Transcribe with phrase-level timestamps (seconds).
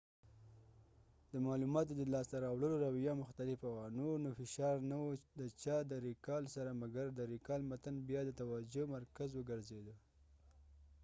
[1.31, 5.07] د معلوماتو د لاس ته راوړلو رويه مختلفه وه نور نو فشار نه و
[5.39, 9.95] د چا د ریکال سره مګر د ریکال متن بیا د توجه مرکز وګرځیده